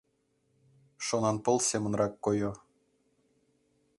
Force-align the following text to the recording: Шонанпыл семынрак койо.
Шонанпыл 1.05 1.57
семынрак 1.69 2.13
койо. 2.25 2.51